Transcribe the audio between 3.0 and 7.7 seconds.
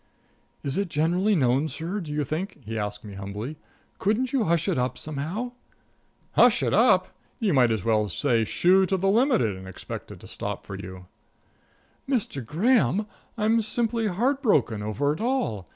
me humbly. "Can't you hush it up somehow?" "Hush it up! You might